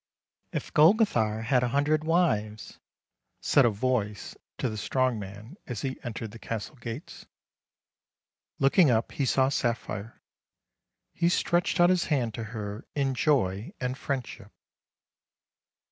"If 0.51 0.73
Golgothar 0.73 1.43
had 1.43 1.61
a 1.61 1.67
hundred 1.67 2.03
wives 2.03 2.79
—"said 3.39 3.65
a 3.65 3.69
voice 3.69 4.35
to 4.57 4.67
the 4.67 4.75
strong 4.75 5.19
man 5.19 5.57
as 5.67 5.81
he 5.83 5.99
entered 6.03 6.31
the 6.31 6.39
castle 6.39 6.75
gates. 6.77 7.27
Looking 8.57 8.89
up 8.89 9.11
he 9.11 9.25
saw 9.27 9.49
Sapphire. 9.49 10.19
He 11.13 11.29
stretched 11.29 11.79
out 11.79 11.91
his 11.91 12.05
hand 12.05 12.33
to 12.33 12.45
her 12.45 12.83
in 12.95 13.13
joy 13.13 13.73
and 13.79 13.95
friendship. 13.95 14.49